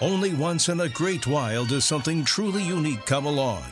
[0.00, 3.62] Only once in a great while does something truly unique come along.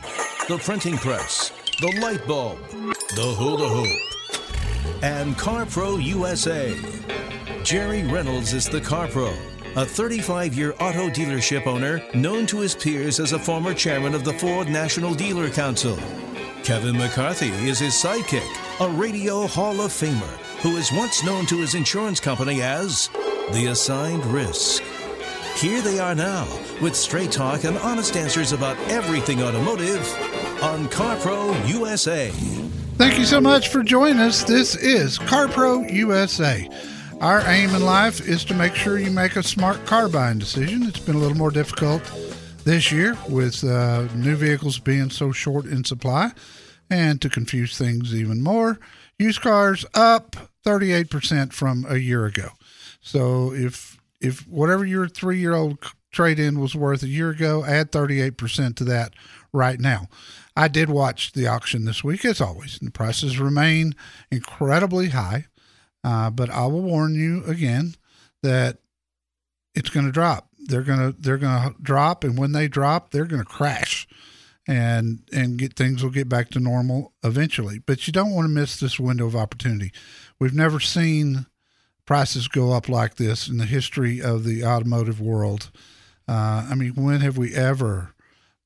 [0.47, 6.75] The printing press, the light bulb, the hula hoop, and CarPro USA.
[7.63, 9.35] Jerry Reynolds is the CarPro,
[9.75, 14.23] a 35 year auto dealership owner known to his peers as a former chairman of
[14.23, 15.95] the Ford National Dealer Council.
[16.63, 21.59] Kevin McCarthy is his sidekick, a radio Hall of Famer who is once known to
[21.59, 23.09] his insurance company as
[23.51, 24.81] the assigned risk.
[25.57, 26.45] Here they are now
[26.81, 30.01] with straight talk and honest answers about everything automotive
[30.61, 32.29] on CarPro USA.
[32.97, 34.43] Thank you so much for joining us.
[34.43, 36.69] This is CarPro USA.
[37.21, 40.83] Our aim in life is to make sure you make a smart car buying decision.
[40.83, 42.03] It's been a little more difficult
[42.65, 46.31] this year with uh, new vehicles being so short in supply.
[46.89, 48.77] And to confuse things even more,
[49.17, 52.49] used cars up 38% from a year ago.
[52.99, 53.94] So if
[54.25, 55.77] if whatever your three year old
[56.11, 59.13] trade in was worth a year ago, add 38% to that
[59.53, 60.07] right now.
[60.55, 63.93] I did watch the auction this week, as always, and the prices remain
[64.31, 65.45] incredibly high.
[66.03, 67.95] Uh, but I will warn you again
[68.41, 68.77] that
[69.73, 70.49] it's going to drop.
[70.59, 74.07] They're going to they're going to drop, and when they drop, they're going to crash,
[74.67, 77.79] and and get things will get back to normal eventually.
[77.79, 79.91] But you don't want to miss this window of opportunity.
[80.39, 81.47] We've never seen
[82.05, 85.71] prices go up like this in the history of the automotive world.
[86.27, 88.13] Uh, I mean, when have we ever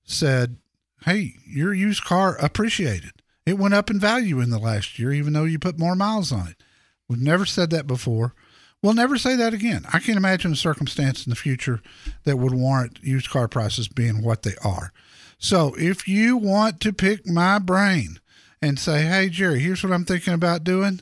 [0.03, 0.57] said,
[1.05, 3.11] "Hey, your used car appreciated"?
[3.45, 6.31] It went up in value in the last year, even though you put more miles
[6.31, 6.63] on it.
[7.07, 8.35] We've never said that before.
[8.81, 9.85] We'll never say that again.
[9.91, 11.81] I can't imagine a circumstance in the future
[12.23, 14.93] that would warrant used car prices being what they are.
[15.37, 18.19] So if you want to pick my brain
[18.61, 21.01] and say, hey, Jerry, here's what I'm thinking about doing,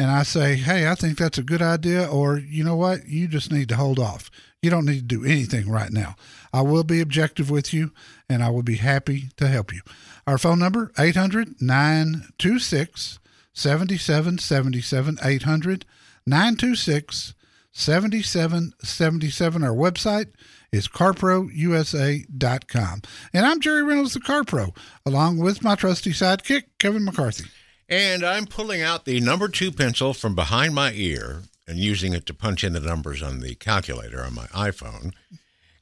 [0.00, 3.28] and I say, hey, I think that's a good idea, or you know what, you
[3.28, 4.30] just need to hold off.
[4.62, 6.16] You don't need to do anything right now.
[6.54, 7.92] I will be objective with you,
[8.26, 9.82] and I will be happy to help you.
[10.26, 13.18] Our phone number, 800 926
[13.52, 15.84] 7777 800
[16.26, 17.34] 926
[17.70, 19.62] 7777.
[19.62, 20.28] Our website
[20.72, 23.02] is carprousa.com.
[23.34, 24.72] And I'm Jerry Reynolds, the Car Pro,
[25.04, 27.44] along with my trusty sidekick, Kevin McCarthy.
[27.90, 32.24] And I'm pulling out the number two pencil from behind my ear and using it
[32.26, 35.12] to punch in the numbers on the calculator on my iPhone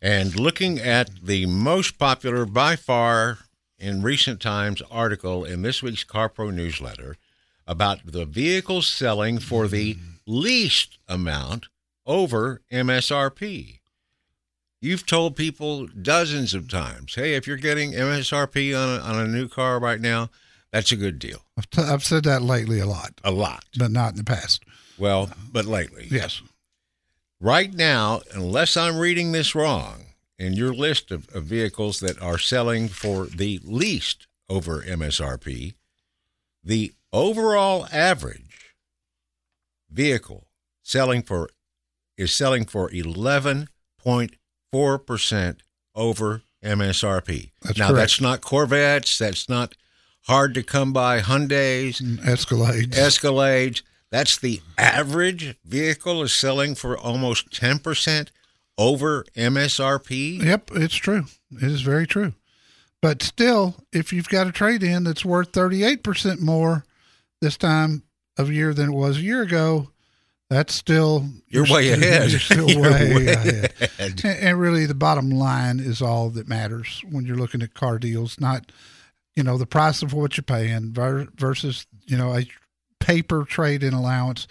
[0.00, 3.40] and looking at the most popular by far
[3.78, 7.18] in recent times article in this week's CarPro newsletter
[7.66, 11.66] about the vehicles selling for the least amount
[12.06, 13.80] over MSRP.
[14.80, 19.28] You've told people dozens of times, hey, if you're getting MSRP on a, on a
[19.28, 20.30] new car right now,
[20.72, 21.40] that's a good deal.
[21.56, 23.64] I've, t- I've said that lately a lot, A lot.
[23.78, 24.62] but not in the past.
[24.98, 26.08] Well, but lately.
[26.10, 26.42] Yes.
[27.40, 30.04] Right now, unless I'm reading this wrong,
[30.38, 35.74] in your list of, of vehicles that are selling for the least over MSRP,
[36.64, 38.74] the overall average
[39.90, 40.46] vehicle
[40.82, 41.48] selling for
[42.16, 45.56] is selling for 11.4%
[45.94, 47.50] over MSRP.
[47.62, 48.00] That's now correct.
[48.00, 49.74] that's not Corvettes, that's not
[50.28, 52.90] hard to come by Hyundais, Escalades.
[52.94, 53.82] Escalades.
[54.10, 58.28] That's the average vehicle is selling for almost 10%
[58.78, 60.42] over MSRP.
[60.44, 61.24] Yep, it's true.
[61.52, 62.34] It is very true.
[63.02, 66.84] But still, if you've got a trade in that's worth 38% more
[67.40, 68.02] this time
[68.36, 69.90] of year than it was a year ago,
[70.50, 72.30] that's still You're way still- ahead.
[72.30, 73.72] You're still You're way, way ahead.
[73.80, 73.90] ahead.
[73.98, 77.98] And, and really, the bottom line is all that matters when you're looking at car
[77.98, 78.72] deals, not
[79.38, 82.44] you know the price of what you're paying versus you know a
[82.98, 84.48] paper trade in allowance.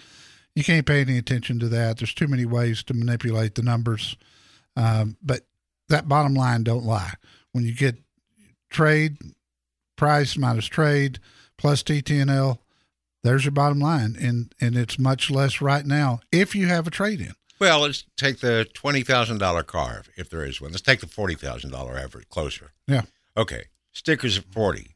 [0.56, 1.98] You can't pay any attention to that.
[1.98, 4.16] There's too many ways to manipulate the numbers.
[4.78, 5.42] Um, but
[5.90, 7.14] that bottom line don't lie.
[7.52, 7.98] When you get
[8.70, 9.18] trade
[9.98, 11.20] price minus trade
[11.58, 12.62] plus TT&L,
[13.24, 16.92] there's your bottom line, and and it's much less right now if you have a
[16.92, 17.34] trade in.
[17.60, 20.72] Well, let's take the twenty thousand dollar car if there is one.
[20.72, 22.72] Let's take the forty thousand dollar average closer.
[22.88, 23.02] Yeah.
[23.36, 23.66] Okay,
[23.98, 24.96] stickers at forty,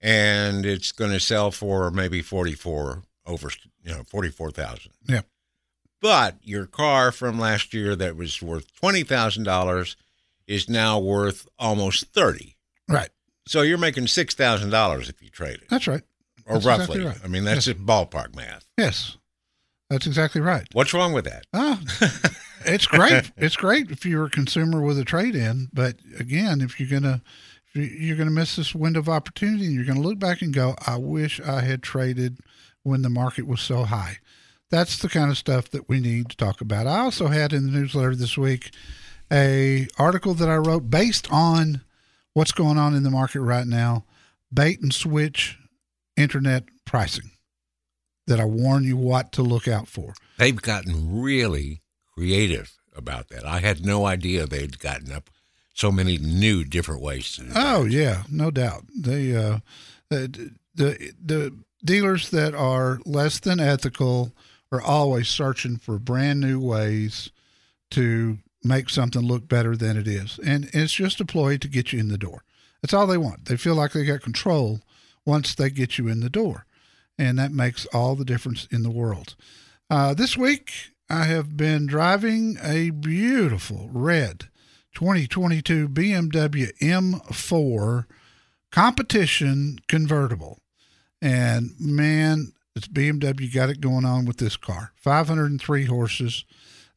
[0.00, 3.50] and it's going to sell for maybe forty four over,
[3.84, 4.92] you know, forty four thousand.
[5.08, 5.22] Yeah.
[6.00, 9.96] But your car from last year that was worth twenty thousand dollars
[10.46, 12.56] is now worth almost thirty.
[12.88, 13.10] Right.
[13.46, 16.02] So you're making six thousand dollars if you trade it, That's right.
[16.46, 16.84] or That's roughly.
[16.96, 17.20] exactly right.
[17.24, 17.76] I mean, that's Yes.
[17.76, 18.66] ballpark math.
[18.76, 19.16] Yes.
[19.90, 20.66] That's exactly right.
[20.72, 21.44] What's wrong with that?
[21.52, 21.78] Ah,
[22.64, 23.30] it's great.
[23.36, 27.20] it's great if you're a consumer with a trade in, but again, if you're gonna
[27.24, 30.52] if you- you're gonna miss this window of opportunity, and you're gonna look back and
[30.52, 32.38] go, "I wish I had traded
[32.82, 34.18] when the market was so high."
[34.70, 36.86] That's the kind of stuff that we need to talk about.
[36.86, 38.72] I also had in the newsletter this week
[39.30, 41.82] a article that I wrote based on
[42.32, 44.04] what's going on in the market right now,
[44.52, 45.58] bait and switch
[46.16, 47.32] internet pricing.
[48.26, 50.14] That I warn you what to look out for.
[50.38, 51.82] They've gotten really
[52.14, 53.44] creative about that.
[53.44, 55.28] I had no idea they'd gotten up
[55.72, 57.40] so many new different ways.
[57.54, 58.84] Oh yeah, no doubt.
[58.98, 59.58] Uh,
[60.08, 64.32] the, the the dealers that are less than ethical
[64.70, 67.30] are always searching for brand new ways
[67.90, 71.92] to make something look better than it is, and it's just a ploy to get
[71.92, 72.44] you in the door.
[72.80, 73.46] That's all they want.
[73.46, 74.80] They feel like they got control
[75.24, 76.66] once they get you in the door,
[77.18, 79.34] and that makes all the difference in the world.
[79.90, 84.48] Uh, this week, I have been driving a beautiful red
[84.94, 88.06] 2022 BMW M4
[88.70, 90.58] competition convertible.
[91.20, 94.92] And man, it's BMW got it going on with this car.
[94.96, 96.44] 503 horses,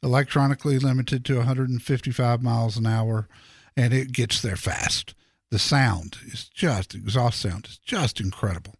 [0.01, 3.27] electronically limited to 155 miles an hour,
[3.75, 5.13] and it gets there fast.
[5.51, 8.75] The sound is just exhaust sound is just incredible.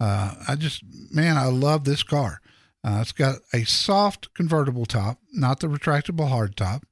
[0.00, 2.40] Uh, I just man, I love this car.
[2.82, 6.84] Uh, it's got a soft convertible top, not the retractable hard top.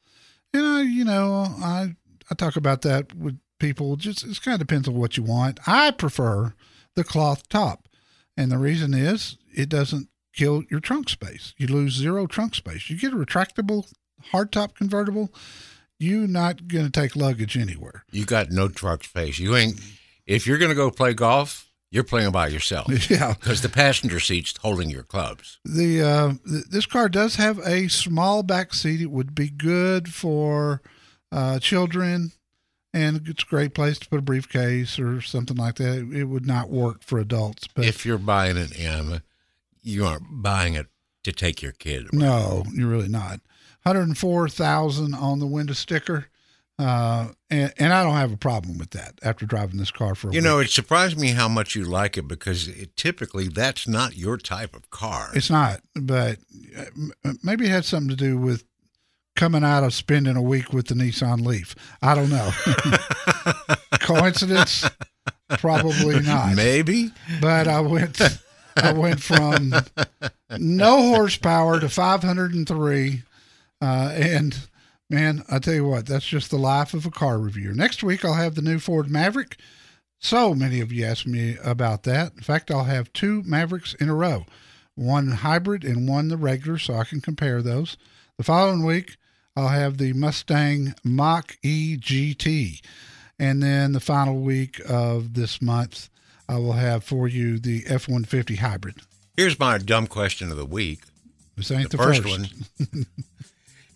[0.52, 1.94] And I, you know, I
[2.30, 3.96] I talk about that with people.
[3.96, 5.60] Just it kind of depends on what you want.
[5.66, 6.54] I prefer
[6.94, 7.88] the cloth top,
[8.36, 11.54] and the reason is it doesn't kill your trunk space.
[11.58, 12.88] You lose zero trunk space.
[12.88, 13.92] You get a retractable
[14.32, 15.32] hardtop convertible,
[15.98, 18.04] you're not going to take luggage anywhere.
[18.10, 19.38] You got no trunk space.
[19.38, 19.80] You ain't.
[20.26, 23.35] If you're going to go play golf, you're playing by yourself Yeah.
[23.35, 25.58] because the passenger seat's holding your clubs.
[25.64, 29.00] The uh, th- this car does have a small back seat.
[29.00, 30.82] It would be good for
[31.32, 32.32] uh, children,
[32.93, 36.11] and it's a great place to put a briefcase or something like that.
[36.12, 39.23] It would not work for adults, but if you're buying an M,
[39.82, 40.87] you aren't buying it
[41.25, 42.02] to take your kid.
[42.12, 42.19] around.
[42.19, 43.40] no, you're really not.
[43.87, 46.26] Hundred and four thousand on the window sticker,
[46.78, 50.28] uh, and and I don't have a problem with that after driving this car for
[50.28, 50.44] a You week.
[50.44, 54.36] know, it surprised me how much you like it because it, typically that's not your
[54.36, 55.30] type of car.
[55.34, 56.38] It's not, but
[57.25, 58.64] uh, maybe it had something to do with
[59.34, 61.75] coming out of spending a week with the Nissan Leaf.
[62.02, 62.50] I don't know.
[64.00, 64.88] Coincidence?
[65.58, 66.54] Probably not.
[66.54, 67.10] Maybe.
[67.40, 68.20] But I went,
[68.76, 69.72] I went from
[70.58, 73.22] no horsepower to 503,
[73.80, 73.84] uh,
[74.14, 74.56] and
[75.10, 77.75] man, I tell you what, that's just the life of a car reviewer.
[77.75, 79.56] Next week I'll have the new Ford Maverick.
[80.18, 82.32] So many of you asked me about that.
[82.35, 84.47] In fact, I'll have two Mavericks in a row
[84.94, 87.97] one hybrid and one the regular, so I can compare those.
[88.37, 89.16] The following week,
[89.54, 92.80] I'll have the Mustang Mach E GT.
[93.38, 96.09] And then the final week of this month,
[96.49, 98.97] I will have for you the F 150 hybrid.
[99.37, 101.02] Here's my dumb question of the week.
[101.56, 102.49] This ain't The, the, first, one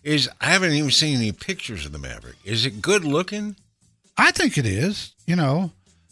[0.03, 2.35] is I haven't even seen any pictures of the Maverick.
[2.43, 3.55] Is it good looking?
[4.17, 5.13] I think it is.
[5.25, 5.71] You know,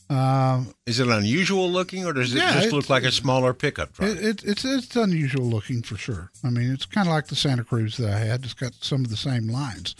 [0.09, 3.93] um, Is it unusual looking, or does it Yeah, just look like a smaller pickup
[3.93, 4.09] truck?
[4.09, 6.31] it, it, it's it's unusual looking for sure.
[6.43, 8.43] I mean, it's kind of like the Santa Cruz that I had.
[8.43, 9.95] It's got some of the same lines.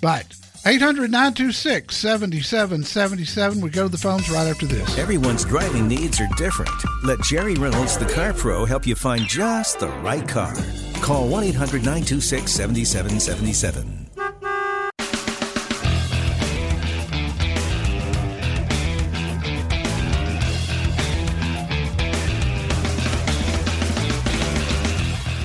[0.00, 0.34] But
[0.66, 3.60] 800 926 7777.
[3.60, 4.98] We go to the phones right after this.
[4.98, 6.70] Everyone's driving needs are different.
[7.04, 10.54] Let Jerry Reynolds, the car pro, help you find just the right car.
[11.04, 14.00] Call 1 800 926 7777.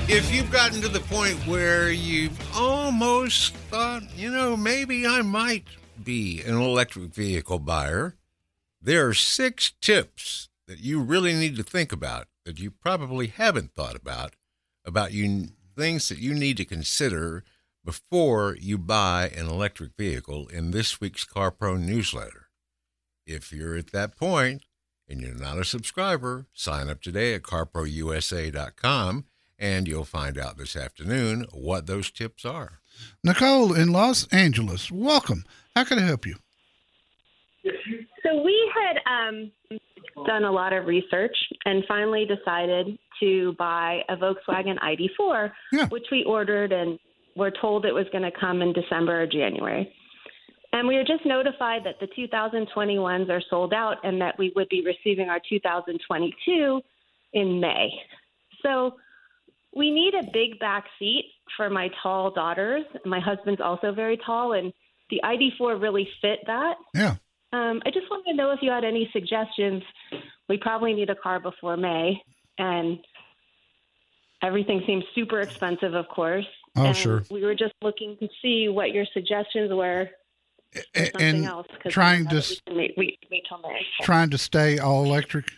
[0.08, 5.66] if you've gotten to the point where you've almost thought, you know, maybe I might
[6.02, 8.16] be an electric vehicle buyer,
[8.80, 13.74] there are six tips that you really need to think about that you probably haven't
[13.74, 14.36] thought about
[14.84, 17.44] about you things that you need to consider
[17.84, 22.48] before you buy an electric vehicle in this week's CarPro newsletter.
[23.26, 24.62] If you're at that point
[25.08, 29.24] and you're not a subscriber, sign up today at carprousa.com
[29.58, 32.80] and you'll find out this afternoon what those tips are.
[33.22, 35.44] Nicole in Los Angeles, welcome.
[35.74, 36.36] How can I help you?
[38.22, 39.52] So we had um,
[40.26, 45.86] done a lot of research and finally decided to buy a Volkswagen ID4, Yeah.
[45.88, 46.98] which we ordered and
[47.36, 49.92] were told it was going to come in December or January.
[50.72, 54.68] And we were just notified that the 2021s are sold out and that we would
[54.68, 56.80] be receiving our 2022
[57.32, 57.88] in May.
[58.62, 58.94] So
[59.74, 61.24] we need a big back seat
[61.56, 62.84] for my tall daughters.
[63.04, 64.72] My husband's also very tall, and
[65.10, 66.74] the ID4 really fit that.
[66.94, 67.16] Yeah.
[67.52, 69.82] Um, I just wanted to know if you had any suggestions.
[70.48, 72.22] We probably need a car before May,
[72.58, 72.98] and
[74.42, 76.46] everything seems super expensive, of course.
[76.76, 77.24] Oh, and sure.
[77.30, 80.08] We were just looking to see what your suggestions were
[80.94, 81.66] something and else.
[81.88, 83.80] trying to know s- we wait, wait, wait till May.
[84.02, 85.50] trying to stay all electric.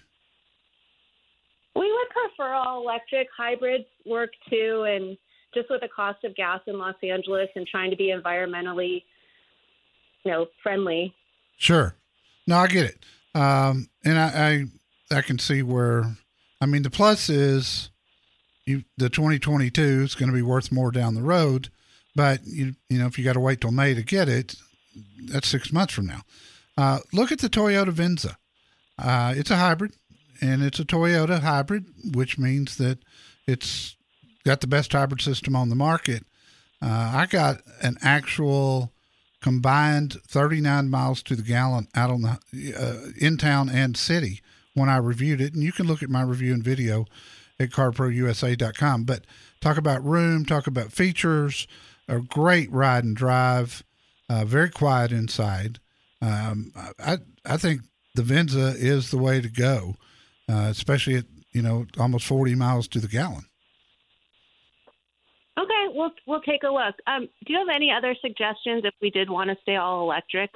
[1.76, 3.28] We would prefer all electric.
[3.36, 5.18] Hybrids work too, and
[5.54, 9.02] just with the cost of gas in Los Angeles and trying to be environmentally,
[10.24, 11.14] you know, friendly.
[11.56, 11.96] Sure.
[12.46, 13.04] No, I get it.
[13.34, 14.66] Um, and I,
[15.10, 16.16] I, I can see where,
[16.60, 17.90] I mean, the plus is
[18.66, 21.70] you, the 2022 is going to be worth more down the road,
[22.14, 24.56] but you, you know, if you got to wait till May to get it,
[25.26, 26.22] that's six months from now.
[26.76, 28.36] Uh, look at the Toyota Venza.
[28.98, 29.92] Uh, it's a hybrid
[30.40, 32.98] and it's a Toyota hybrid, which means that
[33.46, 33.96] it's
[34.44, 36.24] got the best hybrid system on the market.
[36.80, 38.92] Uh, I got an actual
[39.42, 44.40] combined 39 miles to the gallon out on the uh, in town and city
[44.74, 45.52] when I reviewed it.
[45.52, 47.06] And you can look at my review and video
[47.58, 49.04] at carprousa.com.
[49.04, 49.24] But
[49.60, 51.66] talk about room, talk about features,
[52.08, 53.82] a great ride and drive,
[54.28, 55.80] uh, very quiet inside.
[56.20, 57.82] Um, I I think
[58.14, 59.96] the Venza is the way to go,
[60.48, 63.44] uh, especially at you know almost 40 miles to the gallon.
[65.94, 66.94] We'll we'll take a look.
[67.06, 70.50] Um, do you have any other suggestions if we did want to stay all electric?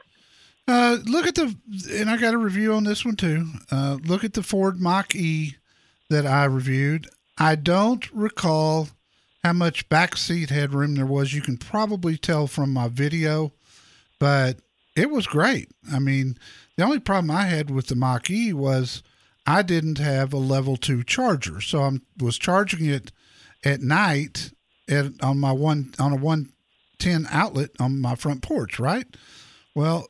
[0.69, 1.55] Uh, look at the,
[1.93, 3.47] and I got a review on this one too.
[3.71, 5.57] Uh, look at the Ford Mach E
[6.11, 7.09] that I reviewed.
[7.39, 8.89] I don't recall
[9.45, 11.33] how much backseat headroom there was.
[11.33, 13.53] You can probably tell from my video,
[14.19, 14.59] but
[14.97, 15.71] it was great.
[15.93, 16.37] I mean,
[16.77, 19.03] the only problem I had with the Mach E was
[19.47, 23.13] I didn't have a level two charger, so I was charging it
[23.65, 24.53] at night
[24.89, 26.51] at on my one on a one
[26.99, 28.79] ten outlet on my front porch.
[28.79, 29.07] Right.
[29.75, 30.09] Well,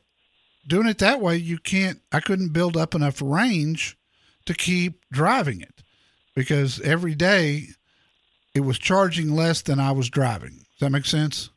[0.67, 1.99] doing it that way, you can't.
[2.11, 3.97] I couldn't build up enough range
[4.45, 5.83] to keep driving it
[6.35, 7.67] because every day
[8.55, 10.51] it was charging less than I was driving.
[10.57, 11.49] Does that make sense?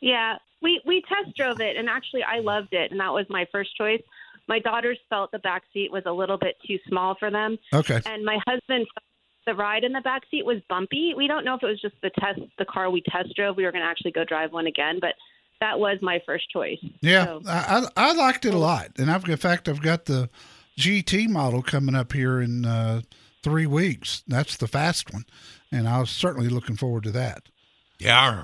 [0.00, 3.46] Yeah, we we test drove it, and actually I loved it, and that was my
[3.52, 4.02] first choice.
[4.48, 8.00] My daughters felt the back seat was a little bit too small for them, Okay.
[8.04, 9.04] and my husband felt
[9.46, 11.14] the ride in the back seat was bumpy.
[11.16, 13.56] We don't know if it was just the test the car we test drove.
[13.56, 15.14] We were going to actually go drive one again, but
[15.60, 16.78] that was my first choice.
[17.00, 20.04] Yeah, So- I, I I liked it a lot, and I've in fact I've got
[20.06, 20.28] the
[20.78, 23.02] GT model coming up here in uh,
[23.42, 24.22] three weeks.
[24.26, 25.24] That's the fast one,
[25.72, 27.42] and I was certainly looking forward to that.
[27.98, 28.42] Yeah.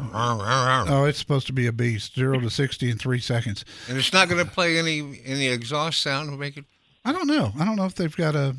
[0.91, 3.65] Oh, it's supposed to be a beast, zero to sixty in three seconds.
[3.89, 6.65] And it's not going to play any any exhaust sound to make it.
[7.07, 7.53] I don't know.
[7.59, 8.55] I don't know if they've got a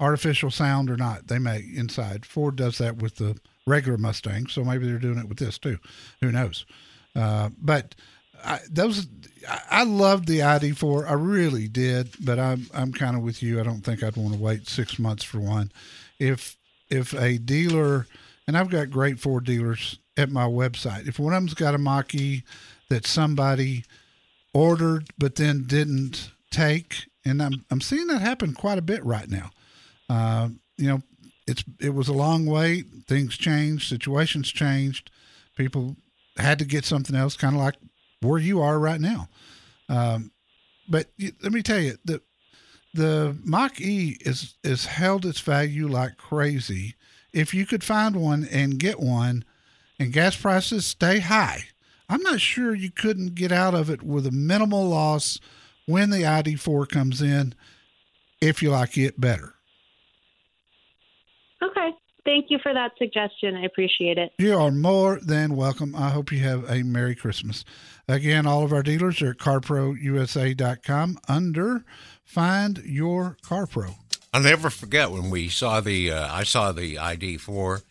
[0.00, 1.28] artificial sound or not.
[1.28, 2.26] They may inside.
[2.26, 5.78] Ford does that with the regular Mustang, so maybe they're doing it with this too.
[6.20, 6.66] Who knows?
[7.14, 7.94] Uh, but
[8.44, 9.06] I, those,
[9.48, 11.08] I, I loved the ID4.
[11.08, 12.14] I really did.
[12.20, 13.60] But I'm I'm kind of with you.
[13.60, 15.72] I don't think I'd want to wait six months for one.
[16.18, 16.56] If
[16.90, 18.06] if a dealer,
[18.46, 21.08] and I've got great Ford dealers at my website.
[21.08, 22.42] If one of them's got a Mach-E
[22.88, 23.84] that somebody
[24.54, 29.28] ordered but then didn't take, and I'm I'm seeing that happen quite a bit right
[29.28, 29.50] now.
[30.08, 31.02] Uh, you know,
[31.46, 32.86] it's it was a long wait.
[33.06, 35.10] Things changed, situations changed.
[35.56, 35.96] People
[36.36, 37.76] had to get something else, kind of like
[38.20, 39.28] where you are right now.
[39.88, 40.32] Um,
[40.88, 41.06] but
[41.42, 42.20] let me tell you, the
[42.94, 46.94] the Mach E is is held its value like crazy.
[47.32, 49.44] If you could find one and get one,
[49.98, 51.64] and gas prices stay high,
[52.08, 55.38] I'm not sure you couldn't get out of it with a minimal loss
[55.86, 57.54] when the ID4 comes in,
[58.40, 59.55] if you like it better.
[61.62, 61.90] Okay.
[62.24, 63.54] Thank you for that suggestion.
[63.54, 64.32] I appreciate it.
[64.38, 65.94] You are more than welcome.
[65.94, 67.64] I hope you have a Merry Christmas.
[68.08, 71.84] Again, all of our dealers are at carprousa.com under
[72.24, 73.90] Find Your Car Pro.
[74.34, 77.82] I'll never forget when we saw the uh, I saw the ID4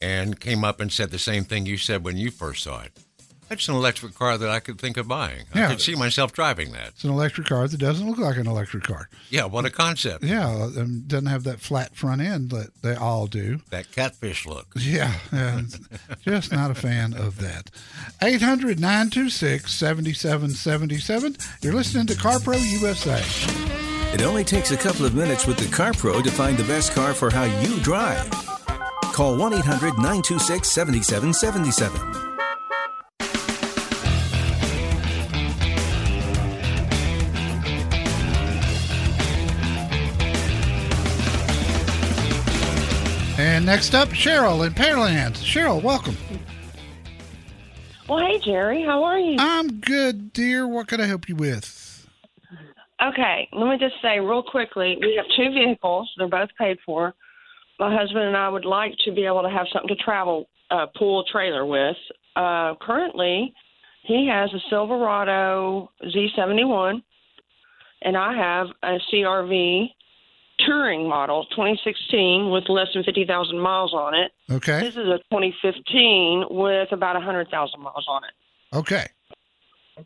[0.00, 2.98] and came up and said the same thing you said when you first saw it.
[3.48, 5.44] That's an electric car that I could think of buying.
[5.54, 5.66] Yeah.
[5.66, 6.88] I could see myself driving that.
[6.88, 9.08] It's an electric car that doesn't look like an electric car.
[9.30, 10.24] Yeah, what a concept.
[10.24, 13.60] Yeah, um, doesn't have that flat front end that they all do.
[13.70, 14.68] That catfish look.
[14.76, 15.62] Yeah, yeah
[16.24, 17.70] just not a fan of that.
[18.22, 21.36] 800 926 7777.
[21.62, 23.22] You're listening to CarPro USA.
[24.14, 27.14] It only takes a couple of minutes with the CarPro to find the best car
[27.14, 28.30] for how you drive.
[29.12, 32.23] Call 1 800 926 7777.
[43.54, 45.34] And next up, Cheryl in Pearland.
[45.34, 46.16] Cheryl, welcome.
[48.08, 49.36] Well, hey, Jerry, how are you?
[49.38, 50.66] I'm good, dear.
[50.66, 52.04] What can I help you with?
[53.00, 57.14] Okay, let me just say real quickly we have two vehicles, they're both paid for.
[57.78, 60.86] My husband and I would like to be able to have something to travel, uh,
[60.96, 61.96] pool trailer with.
[62.34, 63.54] Uh, currently,
[64.02, 67.04] he has a Silverado Z71,
[68.02, 69.90] and I have a CRV
[70.66, 74.32] touring model 2016 with less than 50,000 miles on it.
[74.50, 74.80] Okay.
[74.80, 78.76] This is a 2015 with about 100,000 miles on it.
[78.76, 79.06] Okay.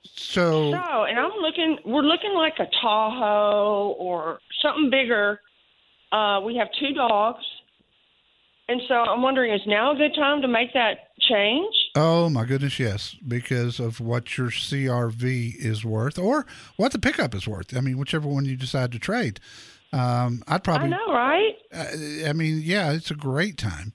[0.02, 5.40] So, So, and I'm looking, we're looking like a Tahoe or something bigger.
[6.12, 7.44] Uh, we have two dogs.
[8.70, 11.74] And so I'm wondering, is now a good time to make that change?
[11.96, 16.46] oh my goodness, yes, because of what your CRV is worth or
[16.76, 17.76] what the pickup is worth.
[17.76, 19.40] I mean, whichever one you decide to trade.
[19.92, 21.54] Um, I'd probably I know, right?
[21.74, 23.92] uh, I mean, yeah, it's a great time.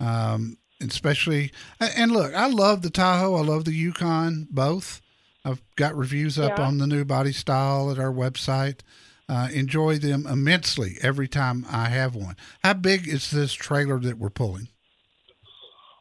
[0.00, 3.34] Um, especially, and look, I love the Tahoe.
[3.36, 5.00] I love the Yukon, both.
[5.44, 6.66] I've got reviews up Yeah.
[6.66, 8.80] on the new body style at our website.
[9.28, 12.36] Uh, enjoy them immensely every time I have one.
[12.62, 14.68] How big is this trailer that we're pulling?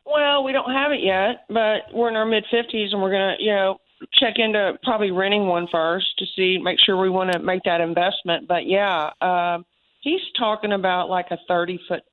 [0.06, 3.38] Well, we don't have it yet, but we're in our mid 50s and we're going
[3.38, 3.78] to, you know,
[4.14, 7.82] check into probably renting one first to see, make sure we want to make that
[7.82, 8.48] investment.
[8.48, 9.66] But yeah, um,
[10.02, 12.04] he's talking about like a 30 foot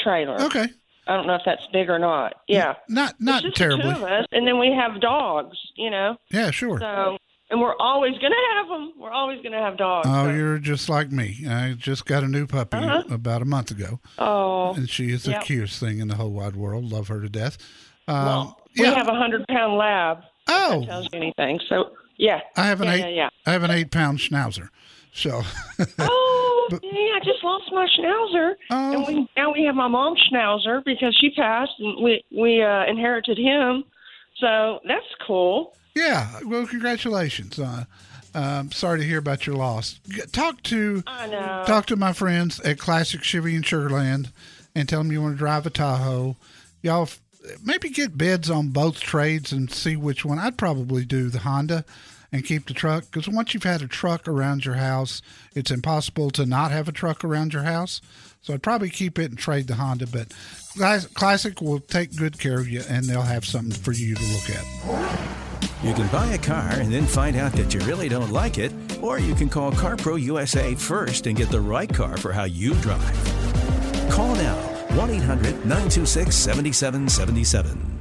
[0.00, 0.40] trailer.
[0.42, 0.66] Okay,
[1.06, 2.34] I don't know if that's big or not.
[2.48, 2.74] Yeah.
[2.88, 3.84] not not just the terribly.
[3.84, 6.16] two of us, and then we have dogs, you know.
[6.30, 6.78] Yeah, sure.
[6.80, 7.18] So,
[7.50, 8.92] and we're always going to have them.
[8.98, 10.08] We're always going to have dogs.
[10.10, 11.44] Oh, so- you're just like me.
[11.48, 13.02] I just got a new puppy Uh-huh.
[13.10, 15.44] about a month ago, Oh, and she is the Yep.
[15.44, 16.90] cutest thing in the whole wide world.
[16.90, 17.58] Love her to death.
[18.08, 20.18] Um, well, we have a hundred pound lab.
[20.46, 20.80] Oh.
[20.80, 21.60] that tells you anything.
[21.68, 22.40] So, yeah.
[22.56, 23.00] I have an yeah, eight.
[23.00, 23.28] Yeah, yeah.
[23.46, 24.68] I have an eight pound schnauzer.
[25.12, 25.42] So
[25.98, 26.78] Oh, yeah,
[27.16, 28.92] I just lost my schnauzer, Oh.
[28.92, 32.84] and we now we have my mom's schnauzer because she passed, and we we uh,
[32.86, 33.84] inherited him.
[34.40, 35.76] So that's cool.
[35.94, 37.58] yeah, well, congratulations.
[37.60, 37.84] Uh,
[38.34, 40.00] um, sorry to hear about your loss.
[40.32, 41.62] Talk to I know.
[41.66, 44.32] talk to my friends at Classic Chevy in Sugar Land,
[44.74, 46.34] and tell them you want to drive a Tahoe.
[46.82, 47.08] Y'all
[47.64, 50.38] maybe get bids on both trades and see which one.
[50.38, 51.84] I'd probably do the Honda.
[52.32, 55.22] And keep the truck because once you've had a truck around your house,
[55.54, 58.00] it's impossible to not have a truck around your house.
[58.42, 60.08] So I'd probably keep it and trade the Honda.
[60.08, 60.32] But
[60.76, 64.22] Class- Classic will take good care of you, and they'll have something for you to
[64.32, 65.84] look at.
[65.84, 68.72] You can buy a car and then find out that you really don't like it,
[69.00, 72.74] or you can call CarPro USA first and get the right car for how you
[72.74, 74.10] drive.
[74.10, 77.94] Call now 1 800 926 7777.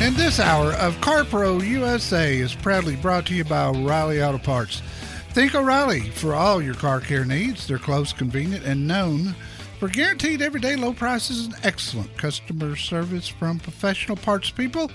[0.00, 4.82] And this hour of CarPro USA is proudly brought to you by O'Reilly Auto Parts.
[5.30, 7.66] Think O'Reilly for all your car care needs.
[7.66, 9.34] They're close, convenient, and known
[9.78, 14.90] for guaranteed everyday low prices and excellent customer service from professional parts people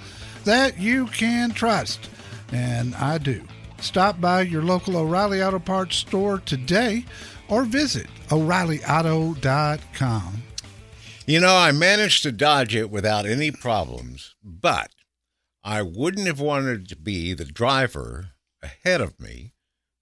[0.49, 2.09] that you can trust.
[2.51, 3.43] And I do.
[3.81, 7.05] Stop by your local O'Reilly Auto Parts store today
[7.49, 10.41] or visit O'ReillyAuto.com.
[11.27, 14.89] You know, I managed to dodge it without any problems, but
[15.63, 18.29] I wouldn't have wanted to be the driver
[18.63, 19.53] ahead of me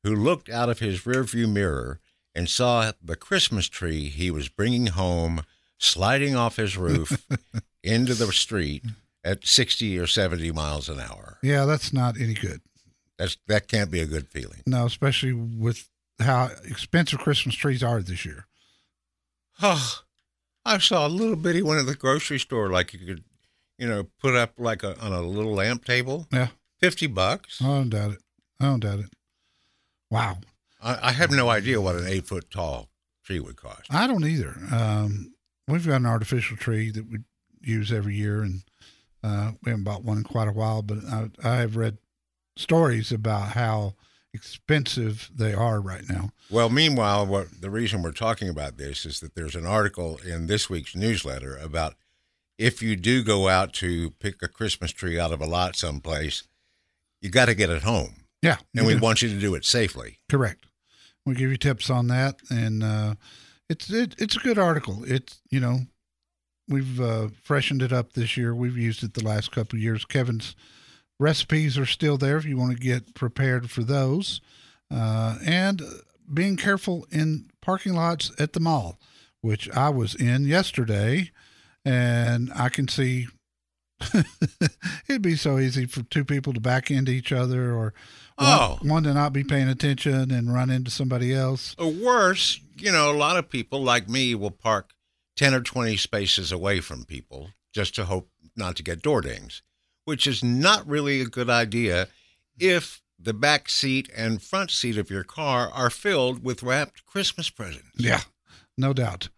[0.06, 2.00] who looked out of his rearview mirror
[2.34, 5.42] and saw the Christmas tree he was bringing home
[5.78, 7.28] sliding off his roof
[7.84, 8.86] into the street
[9.28, 11.38] at 60 or 70 miles an hour.
[11.44, 12.62] Yeah, that's not any good.
[13.18, 14.62] That's that can't be a good feeling.
[14.66, 18.46] No, especially with how expensive Christmas trees are this year.
[19.62, 20.02] Oh,
[20.63, 23.24] I saw a little bitty one at the grocery store, like you could,
[23.78, 26.28] you know, put up like a, on a little lamp table.
[26.32, 27.62] Yeah, Fifty bucks.
[27.62, 28.20] I don't doubt it.
[28.60, 29.10] I don't doubt it.
[30.12, 30.38] Wow,
[30.82, 32.90] I, I have no idea what an eight foot tall
[33.24, 33.92] tree would cost.
[33.92, 34.56] I don't either.
[34.72, 35.34] Um,
[35.68, 37.20] we've got an artificial tree that we
[37.62, 38.62] use every year, and
[39.24, 40.82] uh, we haven't bought one in quite a while.
[40.82, 41.98] But I, I have read
[42.56, 43.94] stories about how
[44.34, 46.30] expensive they are right now.
[46.50, 50.48] Well, meanwhile, what the reason we're talking about this is that there's an article in
[50.48, 51.96] this week's newsletter about
[52.58, 56.44] if you do go out to pick a Christmas tree out of a lot someplace,
[57.22, 58.26] you got to get it home.
[58.42, 60.20] Yeah, and we want you to do it safely.
[60.30, 60.66] Correct.
[61.26, 63.16] We give you tips on that, and uh,
[63.70, 65.04] it's it, it's a good article.
[65.06, 65.80] It's you know
[66.68, 68.54] we've uh, freshened it up this year.
[68.56, 70.06] We've used it the last couple of years.
[70.06, 70.56] Kevin's
[71.20, 74.42] recipes are still there if you want to get prepared for those,
[74.94, 75.82] uh, and
[76.34, 79.00] being careful in parking lots at the mall,
[79.42, 81.32] which I was in yesterday,
[81.86, 83.28] and I can see.
[85.10, 87.94] It'd be so easy for two people to back into each other or
[88.40, 88.78] Oh.
[88.82, 91.76] one, one to not be paying attention and run into somebody else.
[91.80, 94.92] Or worse, you know, a lot of people like me will park
[95.38, 99.62] 10 or 20 spaces away from people just to hope not to get door dings,
[100.06, 102.08] which is not really a good idea
[102.60, 107.50] if the back seat and front seat of your car are filled with wrapped Christmas
[107.50, 107.88] presents.
[107.95, 108.21] Yeah,
[108.78, 109.30] no doubt.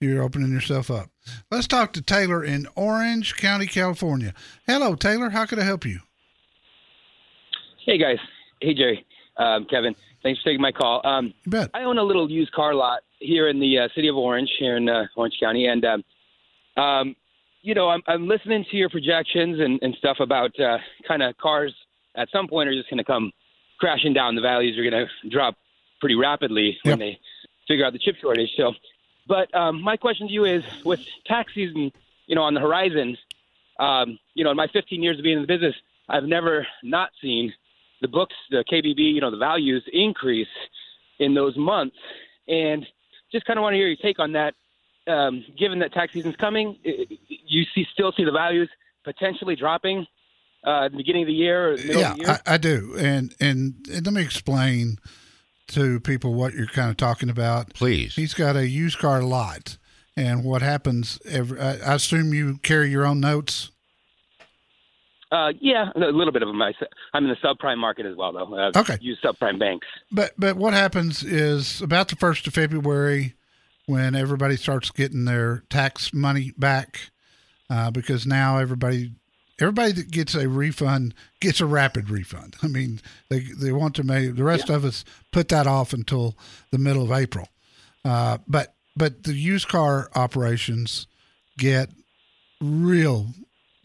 [0.00, 1.10] You're opening yourself up.
[1.50, 4.32] Let's talk to Taylor in Orange County, California.
[4.66, 5.28] Hello, Taylor.
[5.30, 6.00] How can I help you?
[7.84, 8.18] Hey guys.
[8.60, 9.04] Hey Jerry.
[9.36, 9.94] Um, Kevin.
[10.22, 11.00] Thanks for taking my call.
[11.06, 11.70] Um, You bet.
[11.74, 14.76] I own a little used car lot here in the uh, city of Orange, here
[14.76, 16.04] in uh, Orange County, and um,
[16.82, 17.16] um,
[17.62, 21.36] you know, I'm, I'm listening to your projections and, and stuff about uh, kind of
[21.36, 21.74] cars
[22.16, 23.32] at some point are just going to come
[23.78, 24.34] crashing down.
[24.34, 25.56] The values are going to drop
[26.00, 27.18] pretty rapidly when they
[27.68, 28.50] figure out the chip shortage.
[28.56, 28.72] So,
[29.28, 31.92] but um, my question to you is, with tax season,
[32.26, 33.16] you know, on the horizon,
[33.78, 35.74] um, you know, in my 15 years of being in the business,
[36.08, 37.52] I've never not seen
[38.00, 40.48] the books, the KBB, you know, the values increase
[41.18, 41.96] in those months.
[42.48, 42.86] And
[43.32, 44.54] just kind of want to hear your take on that.
[45.06, 48.68] Um, given that tax season's coming, i- i- you see still see the values
[49.04, 50.06] potentially dropping
[50.66, 52.40] uh, at the beginning of the year or the middle yeah, of the year.
[52.46, 52.94] I, I do.
[52.98, 54.98] And, and and let me explain
[55.68, 57.72] to people what you're kind of talking about.
[57.74, 58.14] Please.
[58.14, 59.78] He's got a used car lot,
[60.16, 61.18] and what happens?
[61.26, 63.70] Every, I, I assume you carry your own notes.
[65.30, 66.60] Uh, yeah, a little bit of them.
[66.60, 66.72] I,
[67.14, 68.72] I'm in the subprime market as well, though.
[68.74, 68.98] Okay.
[69.00, 69.86] Use subprime banks.
[70.10, 73.34] But but what happens is about the first of February,
[73.86, 77.10] when everybody starts getting their tax money back,
[77.68, 79.12] uh, because now everybody
[79.60, 82.56] everybody that gets a refund gets a rapid refund.
[82.62, 86.36] I mean, they they want to make the rest of us put that off until
[86.72, 87.48] the middle of April.
[88.04, 91.06] Uh, but but the used car operations
[91.58, 91.90] get
[92.60, 93.28] real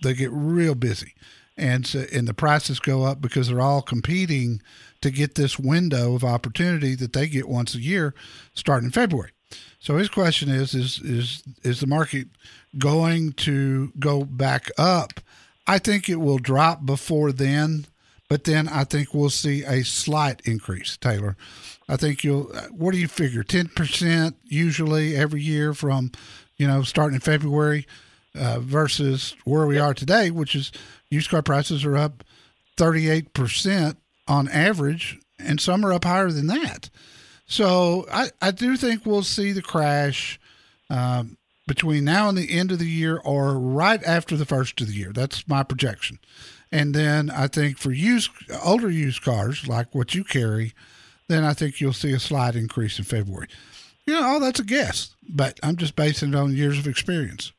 [0.03, 1.13] they get real busy
[1.57, 4.61] and so, and the prices go up because they're all competing
[5.01, 8.13] to get this window of opportunity that they get once a year
[8.53, 9.31] starting in February.
[9.79, 12.27] So his question is is is is the market
[12.77, 15.21] going to go back up?
[15.67, 17.85] I think it will drop before then,
[18.27, 21.37] but then I think we'll see a slight increase, Taylor.
[21.87, 23.43] I think you'll what do you figure?
[23.43, 26.11] 10% usually every year from,
[26.57, 27.85] you know, starting in February
[28.37, 30.71] uh, versus where we are today, which is
[31.09, 32.23] used car prices are up
[32.77, 33.95] 38%
[34.27, 36.89] on average, and some are up higher than that.
[37.45, 40.39] So I, I do think we'll see the crash
[40.89, 44.87] um, between now and the end of the year or right after the first of
[44.87, 45.11] the year.
[45.13, 46.19] That's my projection.
[46.71, 48.31] And then I think for used
[48.63, 50.73] older used cars like what you carry,
[51.27, 53.47] then I think you'll see a slight increase in February.
[54.05, 57.51] You know, all that's a guess, but I'm just basing it on years of experience.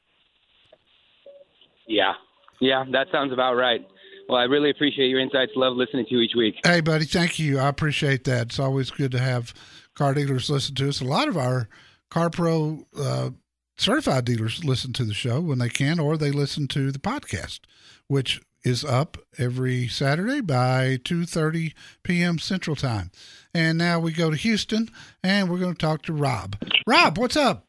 [1.87, 2.13] Yeah.
[2.61, 3.87] Yeah, that sounds about right.
[4.29, 5.53] Well, I really appreciate your insights.
[5.55, 6.57] Love listening to you each week.
[6.65, 7.59] Hey, buddy, thank you.
[7.59, 8.49] I appreciate that.
[8.49, 9.55] It's always good to have
[9.95, 11.01] car dealers listen to us.
[11.01, 11.69] A lot of our
[12.11, 13.31] Car Pro uh,
[13.77, 17.61] certified dealers listen to the show when they can, or they listen to the podcast,
[18.09, 21.73] which is up every Saturday by 2:30
[22.03, 22.39] p.m.
[22.39, 23.11] Central Time.
[23.55, 24.91] And now we go to Houston,
[25.23, 26.57] and we're going to talk to Rob.
[26.87, 27.67] Rob, what's up?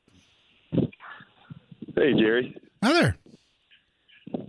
[0.72, 2.56] Hey, Jerry.
[2.84, 3.18] Hi there.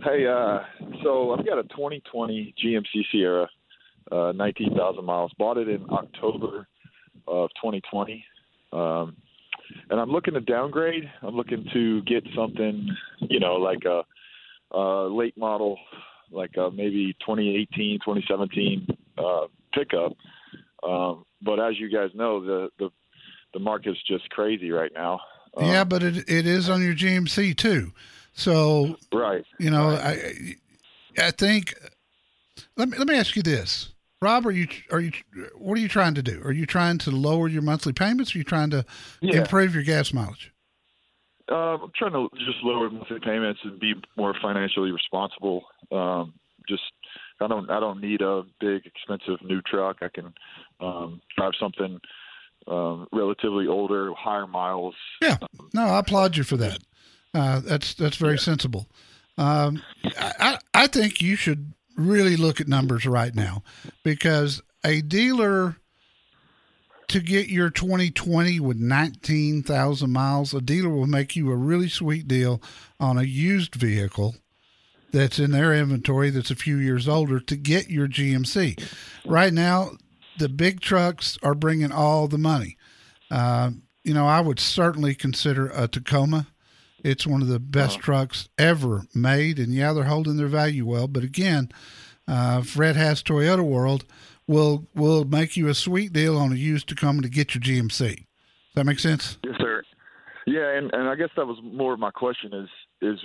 [0.03, 0.59] Hey, uh,
[1.03, 3.49] so I've got a 2020 GMC Sierra,
[4.11, 5.31] uh, 19,000 miles.
[5.37, 6.67] Bought it in October
[7.27, 8.23] of 2020.
[8.71, 9.17] Um,
[9.89, 11.09] and I'm looking to downgrade.
[11.21, 12.89] I'm looking to get something,
[13.21, 14.03] you know, like a,
[14.75, 15.77] a late model,
[16.31, 20.13] like a maybe 2018, 2017 uh, pickup.
[20.83, 22.89] Um, but as you guys know, the, the,
[23.53, 25.19] the market's just crazy right now.
[25.57, 27.91] Um, yeah, but it it is on your GMC too.
[28.39, 29.43] So Right.
[29.59, 30.55] You know, I
[31.17, 31.73] I think
[32.77, 33.93] let me let me ask you this.
[34.21, 35.11] Rob, are you are you
[35.57, 36.41] what are you trying to do?
[36.43, 38.33] Are you trying to lower your monthly payments?
[38.33, 38.85] Or are you trying to
[39.21, 39.39] Yeah.
[39.39, 40.53] improve your gas mileage?
[41.51, 45.65] Uh, I'm trying to just lower monthly payments and be more financially responsible.
[45.91, 46.33] Um,
[46.67, 46.83] just
[47.41, 49.97] I don't I don't need a big expensive new truck.
[50.01, 50.33] I can
[50.79, 51.99] um, drive something
[52.67, 54.95] um, relatively older, higher miles.
[55.21, 55.37] Yeah,
[55.73, 56.79] no, I applaud you for that.
[57.33, 58.39] Uh, that's that's very yeah.
[58.39, 58.87] sensible.
[59.37, 63.63] Um, I I think you should really look at numbers right now
[64.03, 65.77] because a dealer
[67.09, 72.27] to get your 2020 with 19,000 miles, a dealer will make you a really sweet
[72.27, 72.61] deal
[72.99, 74.35] on a used vehicle
[75.11, 78.79] that's in their inventory that's a few years older to get your GMC.
[79.25, 79.91] Right now,
[80.37, 82.77] the big trucks are bringing all the money.
[83.31, 83.71] Uh,
[84.03, 86.47] you know, I would certainly consider a Tacoma.
[87.03, 91.07] It's one of the best trucks ever made, and yeah, they're holding their value well.
[91.07, 91.69] But again,
[92.27, 94.05] uh, Fred Haas Toyota World
[94.47, 98.15] will will make you a sweet deal on a used Tacoma to get your GMC.
[98.15, 98.25] Does
[98.75, 99.37] that make sense?
[99.43, 99.83] Yes, sir.
[100.45, 102.69] Yeah, and, and I guess that was more of my question is
[103.01, 103.19] is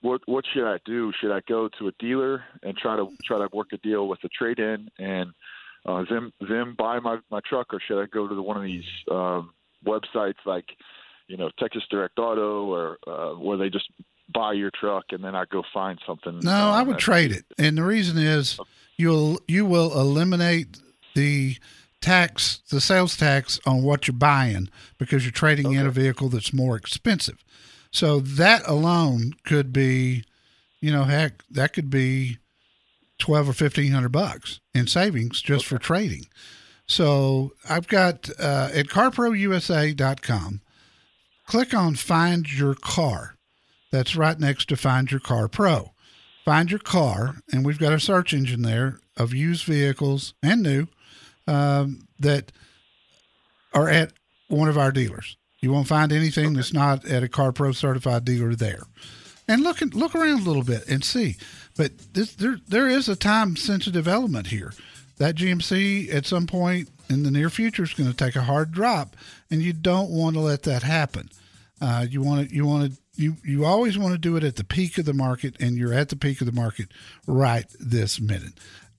[0.00, 1.12] what what should I do?
[1.20, 4.20] Should I go to a dealer and try to try to work a deal with
[4.24, 5.30] a trade in and
[5.86, 8.62] uh, them them buy my my truck, or should I go to the, one of
[8.62, 9.52] these um,
[9.84, 10.66] websites like
[11.30, 13.88] you know Texas Direct Auto or uh, where they just
[14.32, 16.40] buy your truck and then I go find something?
[16.40, 18.58] No, I would trade it, and the reason is
[18.96, 20.78] you'll you will eliminate
[21.14, 21.56] the
[22.00, 25.76] tax, the sales tax on what you're buying because you're trading okay.
[25.76, 27.44] in a vehicle that's more expensive.
[27.92, 30.24] So that alone could be,
[30.80, 32.38] you know, heck, that could be
[33.18, 35.76] twelve or fifteen hundred bucks in savings just okay.
[35.76, 36.26] for trading.
[36.86, 40.60] So I've got uh, at CarProUSA.com.
[41.50, 43.34] Click on Find Your Car.
[43.90, 45.90] That's right next to Find Your Car Pro.
[46.44, 50.86] Find your car, and we've got a search engine there of used vehicles and new
[51.48, 52.52] um, that
[53.74, 54.12] are at
[54.46, 55.36] one of our dealers.
[55.58, 56.54] You won't find anything okay.
[56.54, 58.84] that's not at a Car Pro certified dealer there.
[59.48, 61.34] And look look around a little bit and see.
[61.76, 64.72] But this, there there is a time sensitive element here.
[65.18, 68.72] That GMC at some point in the near future is going to take a hard
[68.72, 69.16] drop,
[69.50, 71.28] and you don't want to let that happen.
[71.80, 74.56] Uh, you want to you want to you you always want to do it at
[74.56, 76.88] the peak of the market, and you're at the peak of the market
[77.26, 78.52] right this minute.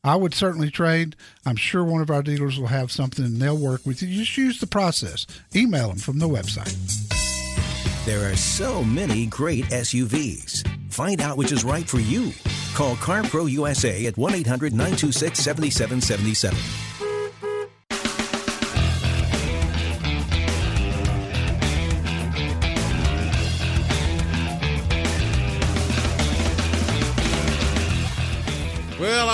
[0.04, 1.16] I would certainly trade.
[1.46, 4.08] I'm sure one of our dealers will have something and they'll work with you.
[4.08, 5.28] Just use the process.
[5.56, 6.76] Email them from the website.
[8.06, 10.68] There are so many great SUVs.
[10.92, 12.32] Find out which is right for you.
[12.74, 17.11] Call CarPro USA at 1 800 926 7777.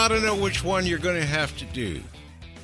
[0.07, 2.01] I don't know which one you're going to have to do.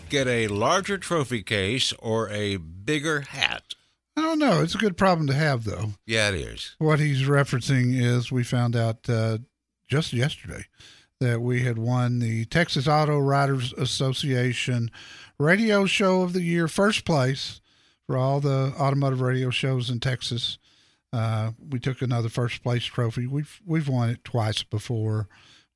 [0.07, 3.73] Get a larger trophy case or a bigger hat.
[4.15, 4.61] I don't know.
[4.61, 5.91] It's a good problem to have, though.
[6.05, 6.73] Yeah, it is.
[6.79, 9.39] What he's referencing is we found out uh,
[9.89, 10.67] just yesterday
[11.19, 14.89] that we had won the Texas Auto Writers Association
[15.37, 17.59] Radio Show of the Year, first place
[18.07, 20.59] for all the automotive radio shows in Texas.
[21.11, 23.27] Uh, we took another first place trophy.
[23.27, 25.27] We've we've won it twice before.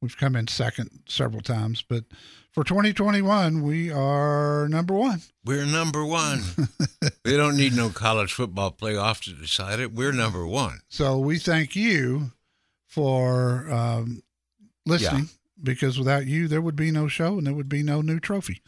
[0.01, 2.03] We've come in second several times, but
[2.51, 5.21] for 2021, we are number one.
[5.43, 6.41] We're number one.
[7.25, 9.93] we don't need no college football playoff to decide it.
[9.93, 10.79] We're number one.
[10.87, 12.31] So we thank you
[12.85, 14.23] for um,
[14.85, 15.23] listening.
[15.23, 15.27] Yeah.
[15.63, 18.61] Because without you, there would be no show and there would be no new trophy.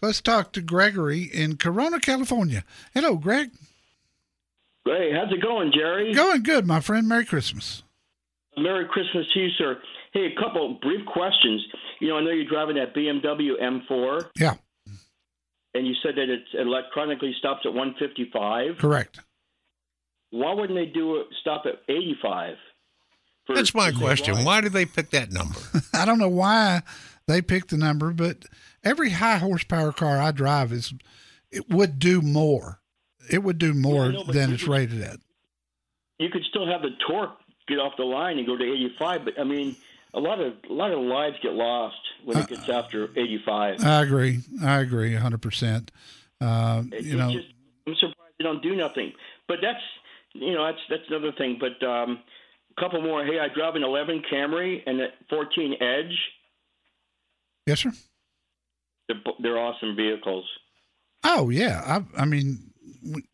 [0.00, 2.62] Let's talk to Gregory in Corona, California.
[2.94, 3.50] Hello, Greg.
[4.84, 6.14] Hey, how's it going, Jerry?
[6.14, 7.08] Going good, my friend.
[7.08, 7.82] Merry Christmas.
[8.56, 9.78] Merry Christmas to you, sir.
[10.12, 11.64] Hey, a couple brief questions.
[12.00, 14.30] You know, I know you're driving that BMW M4.
[14.36, 14.54] Yeah.
[15.74, 18.78] And you said that it electronically stops at 155.
[18.78, 19.20] Correct.
[20.30, 22.56] Why wouldn't they do it stop at 85?
[23.54, 24.44] That's my question.
[24.44, 25.58] Why did they pick that number?
[25.94, 26.82] I don't know why
[27.26, 28.44] they picked the number, but
[28.84, 30.92] every high horsepower car I drive is
[31.50, 32.80] it would do more.
[33.30, 35.18] It would do more yeah, know, than it's could, rated at.
[36.18, 39.38] You could still have the torque get off the line and go to 85, but
[39.38, 39.76] I mean,
[40.14, 43.84] a lot of a lot of lives get lost when it gets uh, after 85.
[43.84, 44.40] I agree.
[44.62, 45.42] I agree 100.
[45.42, 45.90] percent
[46.40, 47.48] uh, You know, just,
[47.86, 49.12] I'm surprised they don't do nothing.
[49.46, 49.82] But that's
[50.34, 51.58] you know that's that's another thing.
[51.60, 52.20] But um,
[52.76, 53.24] a couple more.
[53.24, 56.18] Hey, I drive an 11 Camry and a 14 Edge.
[57.66, 57.92] Yes, sir.
[59.08, 60.44] They're, they're awesome vehicles.
[61.24, 61.82] Oh yeah,
[62.16, 62.70] I, I mean,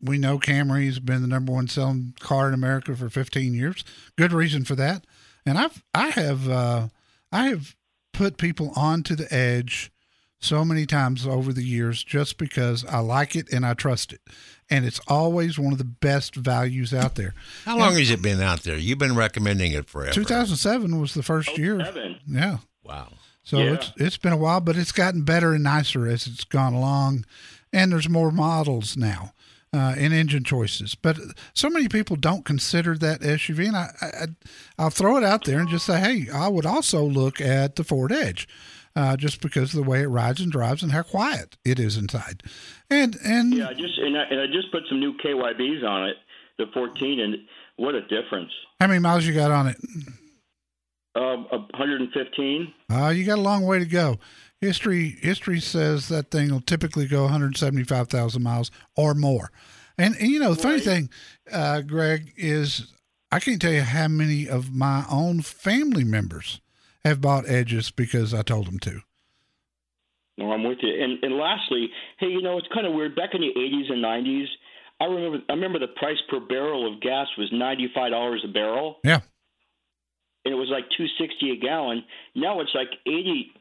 [0.01, 3.83] we know Camry's been the number one selling car in America for 15 years.
[4.17, 5.05] Good reason for that.
[5.45, 6.87] And I've I have uh,
[7.31, 7.75] I have
[8.13, 9.91] put people onto the edge
[10.39, 14.21] so many times over the years just because I like it and I trust it.
[14.69, 17.33] And it's always one of the best values out there.
[17.65, 18.77] How long and, has it been out there?
[18.77, 20.13] You've been recommending it forever.
[20.13, 21.83] 2007 was the first year.
[21.83, 22.19] Seven.
[22.27, 22.57] Yeah.
[22.83, 23.09] Wow.
[23.43, 23.73] So Yeah.
[23.73, 27.25] it's it's been a while, but it's gotten better and nicer as it's gone along,
[27.71, 29.33] and there's more models now.
[29.75, 31.17] Uh, in engine choices, but
[31.53, 34.25] so many people don't consider that SUV, and I, I
[34.79, 37.83] I'll throw it out there and just say, hey, I would also look at the
[37.83, 38.47] Ford Edge,
[38.95, 41.97] uh, just because of the way it rides and drives and how quiet it is
[41.97, 42.41] inside,
[42.89, 46.07] and and Yeah, I just and I, and I just put some new KYBs on
[46.07, 46.15] it,
[46.57, 47.35] the 14, and
[47.75, 48.51] what a difference.
[48.79, 49.77] how many miles you got on it?
[51.15, 52.73] Um, 115.
[52.91, 54.17] Uh, you got a long way to go.
[54.59, 59.51] History history says that thing will typically go 175,000 miles or more.
[59.97, 61.09] And, and you know, the funny thing,
[61.51, 62.93] uh, Greg, is
[63.31, 66.61] I can't tell you how many of my own family members
[67.03, 69.01] have bought Edges because I told them to.
[70.37, 71.01] No, I'm with you.
[71.01, 73.15] And and lastly, hey, you know it's kind of weird.
[73.15, 74.47] Back in the 80s and 90s,
[74.99, 78.97] I remember I remember the price per barrel of gas was 95 dollars a barrel.
[79.03, 79.21] Yeah.
[80.45, 82.03] And it was like 260 a gallon.
[82.35, 83.51] Now it's like 80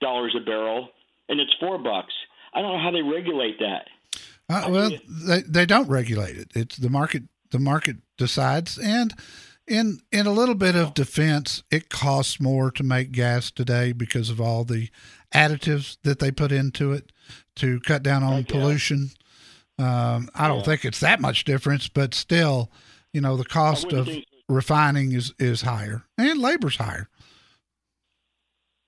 [0.00, 0.88] dollars a barrel,
[1.28, 2.12] and it's four bucks.
[2.52, 3.86] I don't know how they regulate that.
[4.48, 6.50] Uh, well, they they don't regulate it.
[6.54, 7.24] It's the market.
[7.50, 9.14] The market decides, and
[9.66, 14.30] in in a little bit of defense, it costs more to make gas today because
[14.30, 14.88] of all the
[15.32, 17.12] additives that they put into it
[17.56, 19.10] to cut down on pollution.
[19.78, 22.70] Um, I don't think it's that much difference, but still,
[23.12, 27.08] you know, the cost of think refining is is higher and labor's higher.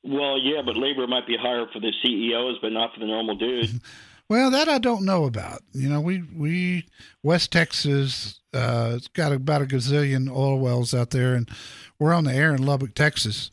[0.05, 3.37] Well, yeah, but labor might be higher for the CEOs, but not for the normal
[3.37, 3.81] dude.
[4.29, 5.61] Well, that I don't know about.
[5.75, 6.87] You know, we we
[7.23, 11.51] West Texas, uh, it's got about a gazillion oil wells out there, and
[11.99, 13.51] we're on the air in Lubbock, Texas.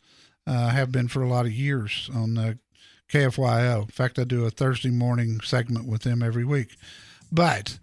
[0.47, 2.53] Uh, have been for a lot of years on uh,
[3.11, 3.81] KFYO.
[3.81, 6.77] In fact, I do a Thursday morning segment with them every week.
[7.29, 7.79] But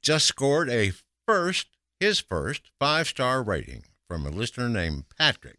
[0.00, 0.92] just scored a
[1.26, 1.66] first,
[1.98, 5.58] his first five-star rating from a listener named Patrick.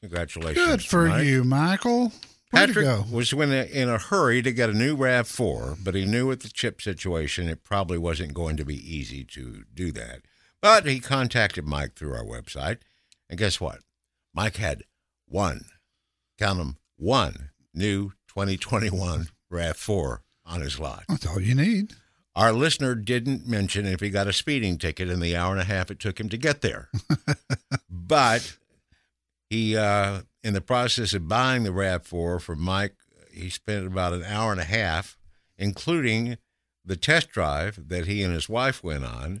[0.00, 1.24] Congratulations, Good for Mike.
[1.26, 2.04] you, Michael.
[2.06, 2.12] Way
[2.52, 6.28] Patrick was in a, in a hurry to get a new RAV4, but he knew
[6.28, 10.22] with the chip situation it probably wasn't going to be easy to do that.
[10.62, 12.78] But he contacted Mike through our website,
[13.28, 13.80] and guess what?
[14.32, 14.84] Mike had
[15.26, 15.64] one,
[16.38, 21.04] count them, one new 2021 RAV4 on his lot.
[21.08, 21.94] That's all you need.
[22.34, 25.64] Our listener didn't mention if he got a speeding ticket in the hour and a
[25.64, 26.90] half it took him to get there.
[27.90, 28.58] but
[29.48, 32.96] he, uh, in the process of buying the RAV4 from Mike,
[33.32, 35.16] he spent about an hour and a half,
[35.56, 36.36] including
[36.84, 39.40] the test drive that he and his wife went on.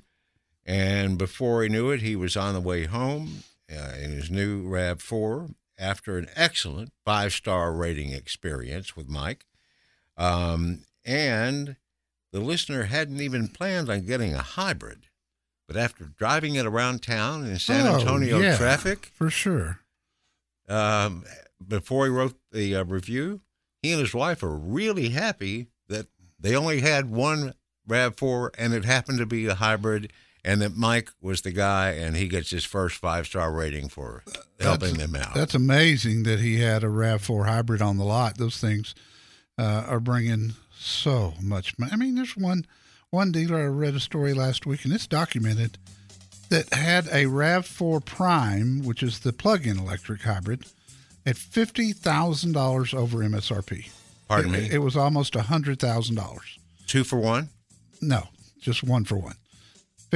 [0.64, 4.66] And before he knew it, he was on the way home uh, in his new
[4.66, 9.44] RAV4 after an excellent five star rating experience with Mike.
[10.16, 11.76] Um, and
[12.32, 15.04] the listener hadn't even planned on getting a hybrid.
[15.68, 19.80] But after driving it around town in San Oh, Antonio yeah, traffic, For sure.
[20.68, 21.24] um,
[21.66, 23.40] before he wrote the uh, review,
[23.82, 26.06] he and his wife are really happy that
[26.38, 27.54] they only had one
[27.88, 30.12] RAV4 and it happened to be a hybrid,
[30.46, 34.22] and that Mike was the guy and he gets his first five star rating for
[34.60, 35.34] helping That's- them out.
[35.34, 38.38] That's amazing that he had a RAV4 hybrid on the lot.
[38.38, 38.94] Those things
[39.58, 41.92] uh, are bringing so much money.
[41.92, 42.64] I mean, there's one
[43.10, 45.78] one dealer I read a story last week, and it's documented
[46.48, 50.64] that had a RAV4 Prime, which is the plug-in electric hybrid,
[51.24, 53.88] at fifty thousand dollars over MSRP.
[54.28, 54.68] Pardon It- me?
[54.72, 56.58] It was almost a hundred thousand dollars.
[56.86, 57.48] Two for one?
[58.00, 58.28] No,
[58.60, 59.34] just one for one.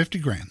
[0.01, 0.49] Fifty grand.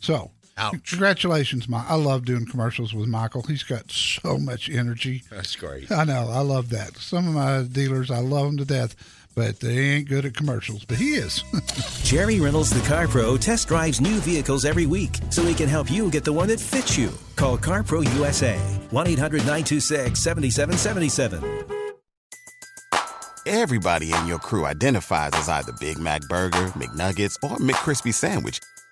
[0.00, 0.88] So, Ouch.
[0.90, 1.90] congratulations, Mike.
[1.90, 3.42] I love doing commercials with Michael.
[3.42, 5.24] He's got so much energy.
[5.28, 5.90] That's great.
[5.90, 6.28] I know.
[6.30, 6.96] I love that.
[6.98, 8.94] Some of my dealers, I love them to death,
[9.34, 10.84] but they ain't good at commercials.
[10.84, 11.42] But he is.
[12.04, 15.90] Jerry Reynolds, the Car Pro, test drives new vehicles every week so he can help
[15.90, 17.10] you get the one that fits you.
[17.34, 18.56] Call CarPro USA
[18.90, 21.42] 1 800 926 7777.
[23.44, 28.60] Everybody in your crew identifies as either Big Mac Burger, McNuggets, or McCrispy Sandwich.